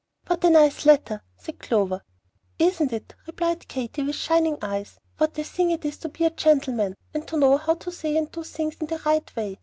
[0.25, 2.03] "What a nice letter!" said Clover.
[2.57, 6.31] "Isn't it?" replied Katy, with shining eyes, "what a thing it is to be a
[6.31, 9.59] gentleman, and to know how to say and do things in the right way!